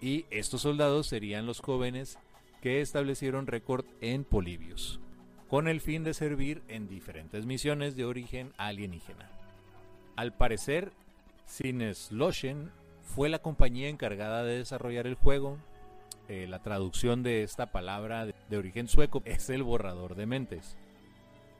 y 0.00 0.26
estos 0.30 0.62
soldados 0.62 1.06
serían 1.06 1.46
los 1.46 1.60
jóvenes 1.60 2.18
que 2.60 2.80
establecieron 2.80 3.46
récord 3.46 3.84
en 4.00 4.24
Polybius, 4.24 5.00
con 5.48 5.68
el 5.68 5.80
fin 5.80 6.02
de 6.02 6.14
servir 6.14 6.62
en 6.68 6.88
diferentes 6.88 7.46
misiones 7.46 7.94
de 7.96 8.04
origen 8.04 8.52
alienígena. 8.56 9.30
Al 10.16 10.32
parecer, 10.32 10.92
Sinneslochen 11.46 12.70
fue 13.02 13.28
la 13.28 13.40
compañía 13.40 13.88
encargada 13.88 14.42
de 14.44 14.58
desarrollar 14.58 15.06
el 15.06 15.14
juego. 15.14 15.58
Eh, 16.28 16.46
la 16.48 16.60
traducción 16.60 17.22
de 17.22 17.42
esta 17.42 17.66
palabra 17.66 18.26
de 18.48 18.56
origen 18.58 18.88
sueco 18.88 19.22
es 19.24 19.50
el 19.50 19.62
borrador 19.62 20.14
de 20.14 20.26
mentes. 20.26 20.76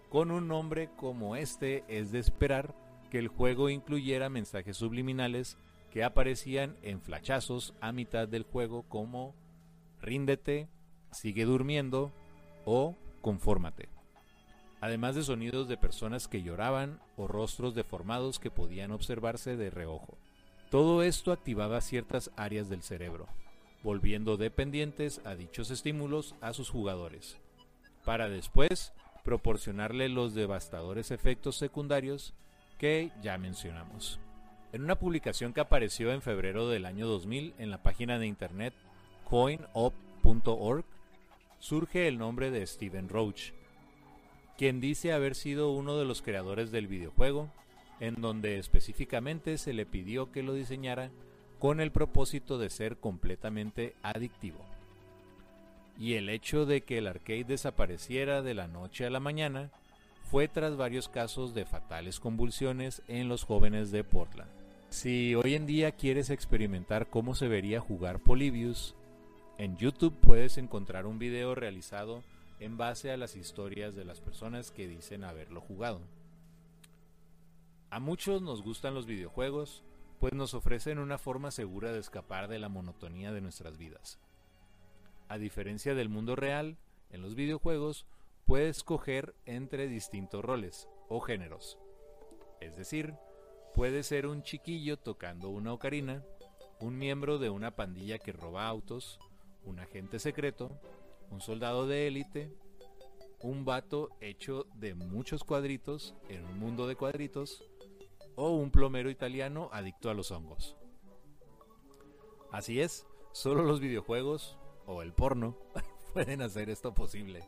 Con 0.08 0.30
un 0.30 0.48
nombre 0.48 0.90
como 0.96 1.36
este 1.36 1.84
es 1.88 2.12
de 2.12 2.18
esperar 2.18 2.74
que 3.10 3.18
el 3.18 3.28
juego 3.28 3.68
incluyera 3.68 4.28
mensajes 4.28 4.76
subliminales 4.76 5.56
que 5.90 6.04
aparecían 6.04 6.76
en 6.82 7.00
flachazos 7.00 7.74
a 7.80 7.92
mitad 7.92 8.26
del 8.26 8.42
juego 8.42 8.82
como 8.88 9.34
ríndete, 10.00 10.68
sigue 11.12 11.44
durmiendo 11.44 12.12
o 12.64 12.96
confórmate. 13.20 13.88
Además 14.80 15.14
de 15.14 15.22
sonidos 15.22 15.68
de 15.68 15.76
personas 15.76 16.28
que 16.28 16.42
lloraban 16.42 17.00
o 17.16 17.26
rostros 17.26 17.74
deformados 17.74 18.38
que 18.38 18.50
podían 18.50 18.90
observarse 18.90 19.56
de 19.56 19.70
reojo. 19.70 20.18
Todo 20.70 21.02
esto 21.02 21.32
activaba 21.32 21.80
ciertas 21.80 22.30
áreas 22.36 22.68
del 22.68 22.82
cerebro, 22.82 23.28
volviendo 23.84 24.38
dependientes 24.38 25.20
a 25.24 25.36
dichos 25.36 25.70
estímulos 25.70 26.34
a 26.40 26.54
sus 26.54 26.70
jugadores, 26.70 27.36
para 28.04 28.30
después 28.30 28.92
proporcionarle 29.22 30.08
los 30.08 30.34
devastadores 30.34 31.10
efectos 31.10 31.56
secundarios 31.56 32.32
que 32.78 33.12
ya 33.22 33.36
mencionamos. 33.38 34.18
En 34.72 34.82
una 34.82 34.98
publicación 34.98 35.52
que 35.52 35.60
apareció 35.60 36.12
en 36.12 36.22
febrero 36.22 36.68
del 36.68 36.86
año 36.86 37.06
2000 37.06 37.54
en 37.58 37.70
la 37.70 37.82
página 37.82 38.18
de 38.18 38.26
internet 38.26 38.74
coinup.org, 39.28 40.84
surge 41.60 42.08
el 42.08 42.18
nombre 42.18 42.50
de 42.50 42.66
Steven 42.66 43.08
Roach, 43.08 43.52
quien 44.56 44.80
dice 44.80 45.12
haber 45.12 45.34
sido 45.34 45.72
uno 45.72 45.98
de 45.98 46.06
los 46.06 46.22
creadores 46.22 46.70
del 46.70 46.86
videojuego, 46.86 47.50
en 48.00 48.14
donde 48.20 48.58
específicamente 48.58 49.58
se 49.58 49.74
le 49.74 49.84
pidió 49.84 50.32
que 50.32 50.42
lo 50.42 50.54
diseñara 50.54 51.10
con 51.64 51.80
el 51.80 51.92
propósito 51.92 52.58
de 52.58 52.68
ser 52.68 52.98
completamente 52.98 53.94
adictivo. 54.02 54.58
Y 55.98 56.12
el 56.12 56.28
hecho 56.28 56.66
de 56.66 56.82
que 56.82 56.98
el 56.98 57.06
arcade 57.06 57.44
desapareciera 57.44 58.42
de 58.42 58.52
la 58.52 58.68
noche 58.68 59.06
a 59.06 59.10
la 59.10 59.18
mañana 59.18 59.70
fue 60.30 60.46
tras 60.46 60.76
varios 60.76 61.08
casos 61.08 61.54
de 61.54 61.64
fatales 61.64 62.20
convulsiones 62.20 63.00
en 63.08 63.30
los 63.30 63.44
jóvenes 63.44 63.90
de 63.90 64.04
Portland. 64.04 64.50
Si 64.90 65.34
hoy 65.34 65.54
en 65.54 65.64
día 65.64 65.92
quieres 65.92 66.28
experimentar 66.28 67.08
cómo 67.08 67.34
se 67.34 67.48
vería 67.48 67.80
jugar 67.80 68.18
Polybius, 68.18 68.94
en 69.56 69.78
YouTube 69.78 70.20
puedes 70.20 70.58
encontrar 70.58 71.06
un 71.06 71.18
video 71.18 71.54
realizado 71.54 72.22
en 72.60 72.76
base 72.76 73.10
a 73.10 73.16
las 73.16 73.36
historias 73.36 73.96
de 73.96 74.04
las 74.04 74.20
personas 74.20 74.70
que 74.70 74.86
dicen 74.86 75.24
haberlo 75.24 75.62
jugado. 75.62 76.02
A 77.88 78.00
muchos 78.00 78.42
nos 78.42 78.60
gustan 78.60 78.92
los 78.92 79.06
videojuegos, 79.06 79.82
pues 80.18 80.32
nos 80.32 80.54
ofrecen 80.54 80.98
una 80.98 81.18
forma 81.18 81.50
segura 81.50 81.92
de 81.92 82.00
escapar 82.00 82.48
de 82.48 82.58
la 82.58 82.68
monotonía 82.68 83.32
de 83.32 83.40
nuestras 83.40 83.76
vidas. 83.76 84.18
A 85.28 85.38
diferencia 85.38 85.94
del 85.94 86.08
mundo 86.08 86.36
real, 86.36 86.76
en 87.10 87.22
los 87.22 87.34
videojuegos 87.34 88.06
puedes 88.44 88.78
escoger 88.78 89.34
entre 89.46 89.88
distintos 89.88 90.44
roles 90.44 90.88
o 91.08 91.20
géneros. 91.20 91.78
Es 92.60 92.76
decir, 92.76 93.14
puedes 93.74 94.06
ser 94.06 94.26
un 94.26 94.42
chiquillo 94.42 94.98
tocando 94.98 95.48
una 95.48 95.72
ocarina, 95.72 96.24
un 96.80 96.98
miembro 96.98 97.38
de 97.38 97.50
una 97.50 97.74
pandilla 97.74 98.18
que 98.18 98.32
roba 98.32 98.66
autos, 98.66 99.18
un 99.64 99.78
agente 99.78 100.18
secreto, 100.18 100.78
un 101.30 101.40
soldado 101.40 101.86
de 101.86 102.06
élite, 102.06 102.52
un 103.40 103.64
vato 103.64 104.10
hecho 104.20 104.66
de 104.74 104.94
muchos 104.94 105.44
cuadritos 105.44 106.14
en 106.28 106.44
un 106.44 106.58
mundo 106.58 106.86
de 106.86 106.96
cuadritos, 106.96 107.62
o 108.36 108.50
un 108.50 108.70
plomero 108.70 109.10
italiano 109.10 109.68
adicto 109.72 110.10
a 110.10 110.14
los 110.14 110.30
hongos. 110.30 110.76
Así 112.52 112.80
es, 112.80 113.06
solo 113.32 113.62
los 113.62 113.80
videojuegos 113.80 114.58
o 114.86 115.02
el 115.02 115.12
porno 115.12 115.56
pueden 116.12 116.42
hacer 116.42 116.70
esto 116.70 116.94
posible. 116.94 117.44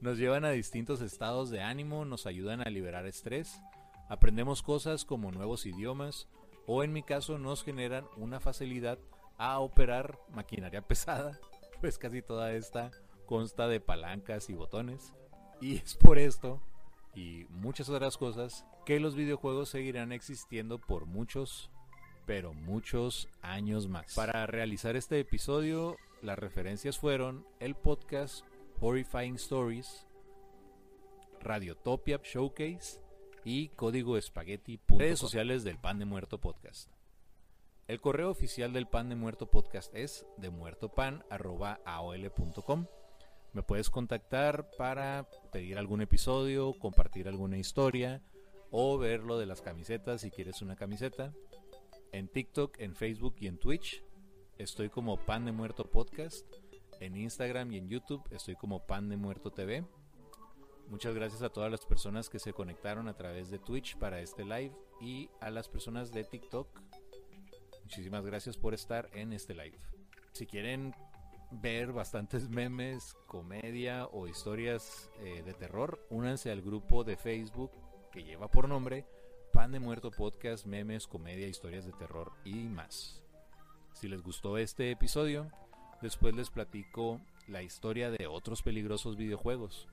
Nos 0.00 0.18
llevan 0.18 0.44
a 0.44 0.50
distintos 0.50 1.00
estados 1.00 1.50
de 1.50 1.62
ánimo, 1.62 2.04
nos 2.04 2.26
ayudan 2.26 2.60
a 2.60 2.70
liberar 2.70 3.06
estrés, 3.06 3.60
aprendemos 4.08 4.62
cosas 4.62 5.04
como 5.04 5.32
nuevos 5.32 5.66
idiomas 5.66 6.28
o 6.66 6.84
en 6.84 6.92
mi 6.92 7.02
caso 7.02 7.38
nos 7.38 7.64
generan 7.64 8.04
una 8.16 8.40
facilidad 8.40 8.98
a 9.38 9.58
operar 9.60 10.18
maquinaria 10.32 10.82
pesada, 10.86 11.38
pues 11.80 11.98
casi 11.98 12.22
toda 12.22 12.52
esta 12.52 12.90
consta 13.26 13.68
de 13.68 13.80
palancas 13.80 14.50
y 14.50 14.54
botones. 14.54 15.12
Y 15.60 15.76
es 15.76 15.94
por 15.94 16.18
esto 16.18 16.60
y 17.16 17.46
muchas 17.48 17.88
otras 17.88 18.16
cosas 18.18 18.66
que 18.84 19.00
los 19.00 19.16
videojuegos 19.16 19.70
seguirán 19.70 20.12
existiendo 20.12 20.78
por 20.78 21.06
muchos, 21.06 21.70
pero 22.26 22.52
muchos 22.52 23.30
años 23.40 23.88
más. 23.88 24.14
Para 24.14 24.46
realizar 24.46 24.96
este 24.96 25.18
episodio, 25.18 25.96
las 26.20 26.38
referencias 26.38 26.98
fueron 26.98 27.46
el 27.58 27.74
podcast 27.74 28.44
Horrifying 28.80 29.36
Stories, 29.36 30.06
Radiotopia 31.40 32.20
Showcase 32.22 33.00
y 33.44 33.70
Código 33.70 34.18
Espagueti. 34.18 34.78
Redes 34.88 35.18
sociales 35.18 35.64
del 35.64 35.78
Pan 35.78 35.98
de 35.98 36.04
Muerto 36.04 36.38
Podcast. 36.38 36.90
El 37.88 38.00
correo 38.00 38.30
oficial 38.30 38.72
del 38.72 38.86
Pan 38.88 39.08
de 39.08 39.16
Muerto 39.16 39.50
Podcast 39.50 39.92
es 39.94 40.26
demuertopan.aol.com. 40.36 42.86
Me 43.56 43.62
puedes 43.62 43.88
contactar 43.88 44.70
para 44.76 45.26
pedir 45.50 45.78
algún 45.78 46.02
episodio, 46.02 46.74
compartir 46.78 47.26
alguna 47.26 47.56
historia 47.56 48.22
o 48.70 48.98
ver 48.98 49.22
lo 49.22 49.38
de 49.38 49.46
las 49.46 49.62
camisetas 49.62 50.20
si 50.20 50.30
quieres 50.30 50.60
una 50.60 50.76
camiseta. 50.76 51.32
En 52.12 52.28
TikTok, 52.28 52.78
en 52.78 52.94
Facebook 52.94 53.36
y 53.40 53.46
en 53.46 53.56
Twitch 53.56 54.04
estoy 54.58 54.90
como 54.90 55.16
Pan 55.16 55.46
de 55.46 55.52
Muerto 55.52 55.90
Podcast. 55.90 56.46
En 57.00 57.16
Instagram 57.16 57.72
y 57.72 57.78
en 57.78 57.88
YouTube 57.88 58.22
estoy 58.30 58.56
como 58.56 58.86
Pan 58.86 59.08
de 59.08 59.16
Muerto 59.16 59.50
TV. 59.50 59.86
Muchas 60.88 61.14
gracias 61.14 61.40
a 61.40 61.48
todas 61.48 61.70
las 61.70 61.86
personas 61.86 62.28
que 62.28 62.38
se 62.38 62.52
conectaron 62.52 63.08
a 63.08 63.16
través 63.16 63.48
de 63.48 63.58
Twitch 63.58 63.96
para 63.96 64.20
este 64.20 64.44
live 64.44 64.76
y 65.00 65.30
a 65.40 65.48
las 65.48 65.70
personas 65.70 66.12
de 66.12 66.24
TikTok 66.24 66.68
Muchísimas 67.86 68.26
gracias 68.26 68.56
por 68.56 68.74
estar 68.74 69.08
en 69.14 69.32
este 69.32 69.54
live. 69.54 69.78
Si 70.32 70.44
quieren 70.44 70.92
ver 71.50 71.92
bastantes 71.92 72.48
memes, 72.48 73.16
comedia 73.26 74.06
o 74.06 74.26
historias 74.26 75.10
eh, 75.20 75.42
de 75.44 75.54
terror, 75.54 76.04
únanse 76.10 76.50
al 76.50 76.62
grupo 76.62 77.04
de 77.04 77.16
Facebook 77.16 77.70
que 78.12 78.24
lleva 78.24 78.50
por 78.50 78.68
nombre 78.68 79.06
Pan 79.52 79.72
de 79.72 79.80
Muerto 79.80 80.10
Podcast, 80.10 80.66
memes, 80.66 81.06
comedia, 81.06 81.46
historias 81.46 81.86
de 81.86 81.92
terror 81.92 82.32
y 82.44 82.54
más. 82.54 83.22
Si 83.92 84.08
les 84.08 84.22
gustó 84.22 84.58
este 84.58 84.90
episodio, 84.90 85.50
después 86.02 86.34
les 86.34 86.50
platico 86.50 87.20
la 87.46 87.62
historia 87.62 88.10
de 88.10 88.26
otros 88.26 88.62
peligrosos 88.62 89.16
videojuegos. 89.16 89.88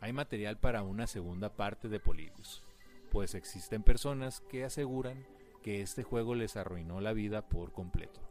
Hay 0.00 0.12
material 0.12 0.58
para 0.58 0.82
una 0.82 1.06
segunda 1.06 1.56
parte 1.56 1.88
de 1.88 2.00
Polybius, 2.00 2.62
pues 3.10 3.34
existen 3.34 3.82
personas 3.82 4.40
que 4.40 4.64
aseguran 4.64 5.26
que 5.62 5.80
este 5.80 6.02
juego 6.02 6.34
les 6.34 6.56
arruinó 6.56 7.00
la 7.00 7.12
vida 7.12 7.48
por 7.48 7.72
completo. 7.72 8.27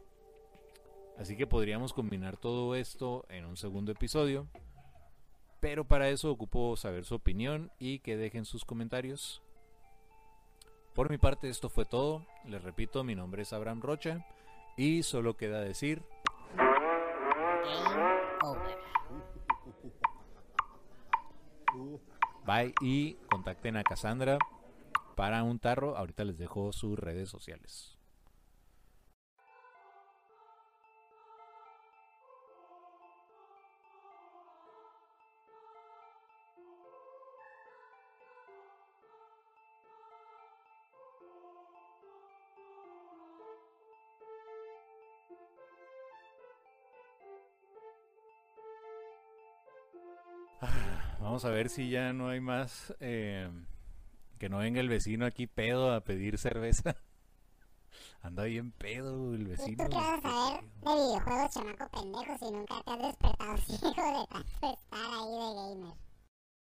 Así 1.18 1.36
que 1.36 1.46
podríamos 1.46 1.92
combinar 1.92 2.36
todo 2.36 2.76
esto 2.76 3.26
en 3.28 3.44
un 3.44 3.56
segundo 3.56 3.90
episodio. 3.90 4.46
Pero 5.60 5.84
para 5.84 6.08
eso 6.08 6.30
ocupo 6.30 6.76
saber 6.76 7.04
su 7.04 7.16
opinión 7.16 7.72
y 7.80 7.98
que 7.98 8.16
dejen 8.16 8.44
sus 8.44 8.64
comentarios. 8.64 9.42
Por 10.94 11.10
mi 11.10 11.18
parte 11.18 11.48
esto 11.48 11.68
fue 11.68 11.84
todo. 11.84 12.24
Les 12.44 12.62
repito, 12.62 13.02
mi 13.02 13.16
nombre 13.16 13.42
es 13.42 13.52
Abraham 13.52 13.80
Rocha 13.82 14.24
y 14.76 15.02
solo 15.02 15.36
queda 15.36 15.60
decir... 15.60 16.02
Bye 22.46 22.74
y 22.80 23.14
contacten 23.30 23.76
a 23.76 23.82
Cassandra 23.82 24.38
para 25.16 25.42
un 25.42 25.58
tarro. 25.58 25.96
Ahorita 25.96 26.24
les 26.24 26.38
dejo 26.38 26.72
sus 26.72 26.98
redes 26.98 27.28
sociales. 27.28 27.97
Vamos 51.20 51.44
a 51.44 51.50
ver 51.50 51.68
si 51.68 51.90
ya 51.90 52.12
no 52.12 52.28
hay 52.28 52.40
más 52.40 52.94
eh, 53.00 53.48
que 54.38 54.48
no 54.48 54.58
venga 54.58 54.80
el 54.80 54.88
vecino 54.88 55.26
aquí 55.26 55.46
pedo 55.46 55.92
a 55.92 56.00
pedir 56.00 56.38
cerveza. 56.38 56.96
Anda 58.22 58.44
bien 58.44 58.72
pedo 58.72 59.34
el 59.34 59.42
¿Y 59.42 59.44
vecino. 59.44 59.84
tú 59.84 59.90
qué 59.90 59.96
vas 59.96 60.18
a 60.24 60.30
saber 60.30 60.64
de 60.82 60.94
videojuegos, 60.94 61.54
chamaco 61.54 61.88
pendejo, 61.88 62.38
si 62.38 62.50
nunca 62.50 62.82
te 62.84 62.90
has 62.90 62.98
despertado 62.98 63.56
ciego 63.66 64.20
de 64.20 64.26
tanto 64.26 64.48
estar 64.66 64.78
ahí 64.92 65.92